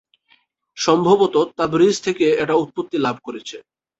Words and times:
সম্ভবত 0.77 1.35
তাবরিজ 1.57 1.95
থেকে 2.03 2.25
এটা 2.43 2.55
উৎপত্তি 2.63 2.97
লাভ 2.97 3.15
করেছে। 3.23 3.57